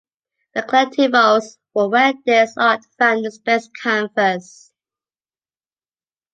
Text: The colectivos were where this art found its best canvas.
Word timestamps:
The 0.55 0.63
colectivos 0.63 1.59
were 1.75 1.87
where 1.87 2.13
this 2.25 2.57
art 2.57 2.83
found 2.97 3.23
its 3.27 3.37
best 3.37 3.69
canvas. 3.83 4.71